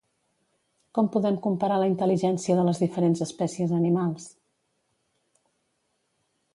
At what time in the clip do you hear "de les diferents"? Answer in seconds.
2.61-3.23